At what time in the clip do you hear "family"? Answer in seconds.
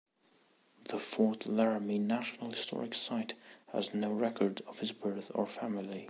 5.45-5.99